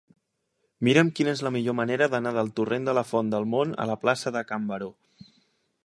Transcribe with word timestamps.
Mira'm 0.87 1.11
quina 1.19 1.33
és 1.37 1.43
la 1.47 1.51
millor 1.57 1.75
manera 1.81 2.07
d'anar 2.13 2.31
del 2.39 2.49
torrent 2.61 2.89
de 2.89 2.97
la 3.01 3.05
Font 3.11 3.31
del 3.35 3.47
Mont 3.53 3.77
a 3.85 3.89
la 3.93 4.01
plaça 4.07 4.35
de 4.39 4.43
Can 4.53 4.67
Baró. 4.73 4.91